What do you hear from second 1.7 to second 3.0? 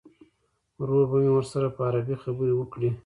په عربي خبرې وکړي.